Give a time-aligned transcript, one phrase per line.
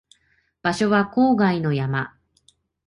[0.63, 2.15] 場所は郊外の山